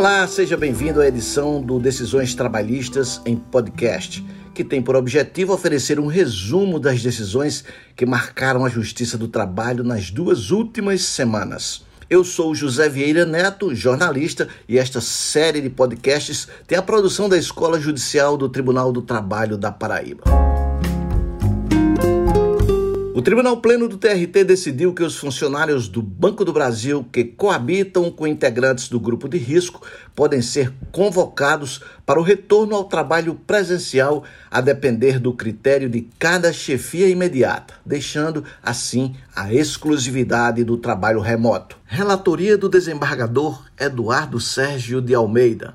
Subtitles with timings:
[0.00, 6.00] Olá, seja bem-vindo à edição do Decisões Trabalhistas em Podcast, que tem por objetivo oferecer
[6.00, 7.62] um resumo das decisões
[7.94, 11.84] que marcaram a Justiça do Trabalho nas duas últimas semanas.
[12.08, 17.36] Eu sou José Vieira Neto, jornalista, e esta série de podcasts tem a produção da
[17.36, 20.39] Escola Judicial do Tribunal do Trabalho da Paraíba.
[23.20, 28.10] O Tribunal Pleno do TRT decidiu que os funcionários do Banco do Brasil que coabitam
[28.10, 34.24] com integrantes do grupo de risco podem ser convocados para o retorno ao trabalho presencial,
[34.50, 41.76] a depender do critério de cada chefia imediata, deixando assim a exclusividade do trabalho remoto.
[41.84, 45.74] Relatoria do desembargador Eduardo Sérgio de Almeida.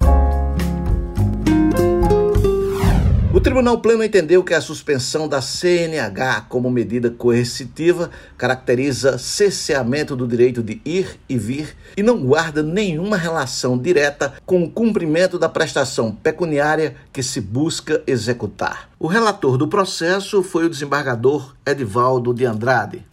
[3.35, 10.25] O Tribunal Pleno entendeu que a suspensão da CNH como medida coercitiva caracteriza cerceamento do
[10.25, 15.49] direito de ir e vir e não guarda nenhuma relação direta com o cumprimento da
[15.49, 18.89] prestação pecuniária que se busca executar.
[18.97, 23.05] O relator do processo foi o desembargador Edivaldo de Andrade.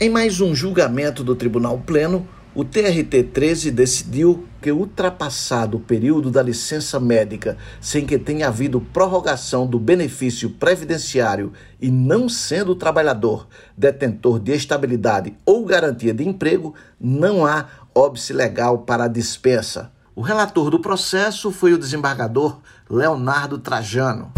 [0.00, 6.42] Em mais um julgamento do Tribunal Pleno, o TRT-13 decidiu que, ultrapassado o período da
[6.42, 13.46] licença médica sem que tenha havido prorrogação do benefício previdenciário e não sendo o trabalhador
[13.76, 19.92] detentor de estabilidade ou garantia de emprego, não há óbice legal para a dispensa.
[20.14, 24.32] O relator do processo foi o desembargador Leonardo Trajano.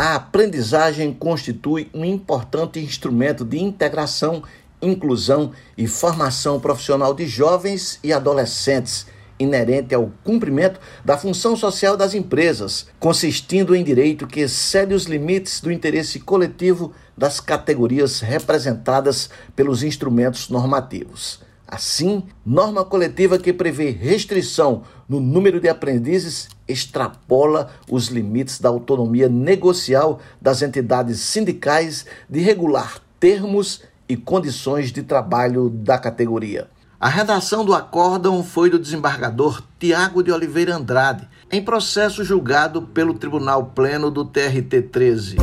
[0.00, 4.44] A aprendizagem constitui um importante instrumento de integração,
[4.80, 9.08] inclusão e formação profissional de jovens e adolescentes,
[9.40, 15.60] inerente ao cumprimento da função social das empresas, consistindo em direito que excede os limites
[15.60, 21.47] do interesse coletivo das categorias representadas pelos instrumentos normativos.
[21.70, 29.28] Assim, norma coletiva que prevê restrição no número de aprendizes extrapola os limites da autonomia
[29.28, 36.68] negocial das entidades sindicais de regular termos e condições de trabalho da categoria.
[36.98, 43.12] A redação do acórdão foi do desembargador Tiago de Oliveira Andrade, em processo julgado pelo
[43.12, 45.36] Tribunal Pleno do TRT 13.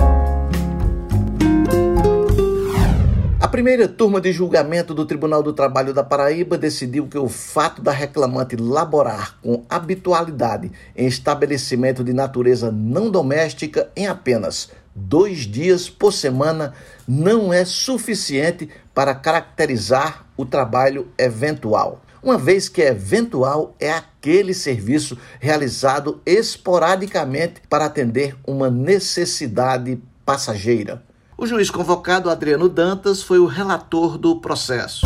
[3.56, 7.90] Primeira turma de julgamento do Tribunal do Trabalho da Paraíba decidiu que o fato da
[7.90, 16.12] reclamante laborar com habitualidade em estabelecimento de natureza não doméstica em apenas dois dias por
[16.12, 16.74] semana
[17.08, 22.02] não é suficiente para caracterizar o trabalho eventual.
[22.22, 31.05] Uma vez que eventual é aquele serviço realizado esporadicamente para atender uma necessidade passageira.
[31.38, 35.06] O juiz convocado, Adriano Dantas, foi o relator do processo.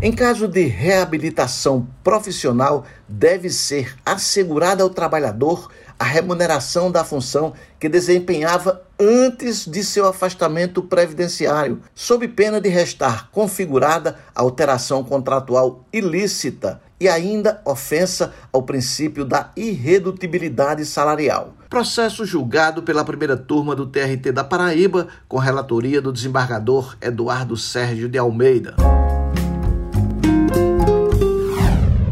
[0.00, 7.88] Em caso de reabilitação profissional, deve ser assegurada ao trabalhador a remuneração da função que
[7.88, 17.08] desempenhava antes de seu afastamento previdenciário, sob pena de restar configurada alteração contratual ilícita e
[17.08, 21.54] ainda ofensa ao princípio da irredutibilidade salarial.
[21.68, 28.08] Processo julgado pela primeira turma do TRT da Paraíba, com relatoria do desembargador Eduardo Sérgio
[28.08, 28.74] de Almeida.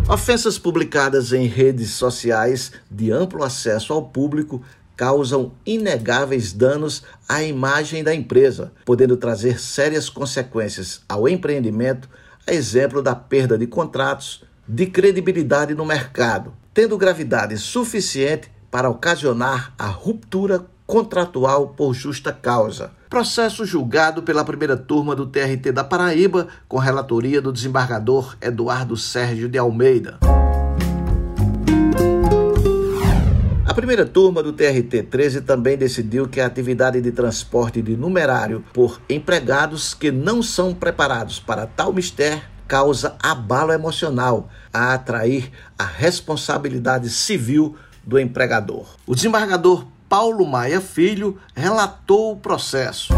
[0.06, 4.62] Ofensas publicadas em redes sociais de amplo acesso ao público
[4.96, 12.08] causam inegáveis danos à imagem da empresa, podendo trazer sérias consequências ao empreendimento,
[12.46, 19.72] a exemplo da perda de contratos, de credibilidade no mercado, tendo gravidade suficiente para ocasionar
[19.78, 22.90] a ruptura contratual por justa causa.
[23.08, 29.48] Processo julgado pela primeira turma do TRT da Paraíba, com relatoria do desembargador Eduardo Sérgio
[29.48, 30.18] de Almeida.
[33.64, 38.64] A primeira turma do TRT 13 também decidiu que a atividade de transporte de numerário
[38.72, 45.84] por empregados que não são preparados para tal mistério causa abalo emocional a atrair a
[45.84, 48.86] responsabilidade civil do empregador.
[49.06, 53.12] O desembargador Paulo Maia Filho relatou o processo.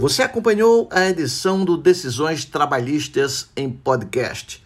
[0.00, 4.64] Você acompanhou a edição do Decisões Trabalhistas em Podcast,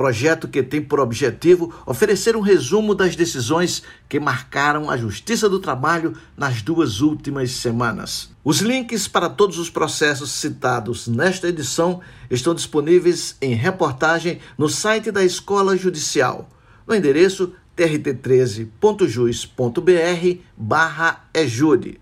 [0.00, 5.58] projeto que tem por objetivo oferecer um resumo das decisões que marcaram a Justiça do
[5.58, 8.30] Trabalho nas duas últimas semanas.
[8.42, 12.00] Os links para todos os processos citados nesta edição
[12.30, 16.48] estão disponíveis em reportagem no site da Escola Judicial,
[16.88, 22.00] no endereço trt13.jus.br barra ejude.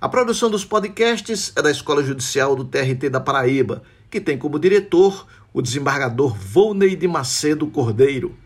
[0.00, 4.58] A produção dos podcasts é da Escola Judicial do TRT da Paraíba, que tem como
[4.58, 8.36] diretor o desembargador Volney de Macedo Cordeiro.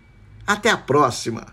[0.46, 1.46] Até a próxima!